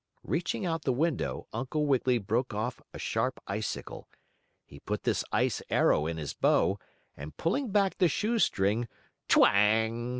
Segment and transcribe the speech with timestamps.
[0.23, 4.09] Reaching out the window Uncle Wiggily broke off a sharp icicle.
[4.65, 6.79] He put this ice arrow in his bow
[7.15, 8.87] and, pulling back the shoe string,
[9.27, 10.09] "twang!"